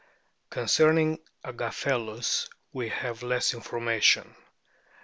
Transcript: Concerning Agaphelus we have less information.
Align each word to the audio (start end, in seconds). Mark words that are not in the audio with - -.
Concerning 0.49 1.19
Agaphelus 1.45 2.49
we 2.73 2.89
have 2.89 3.21
less 3.21 3.53
information. 3.53 4.35